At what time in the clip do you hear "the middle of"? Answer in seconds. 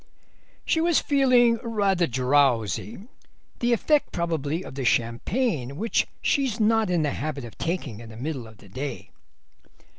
8.09-8.57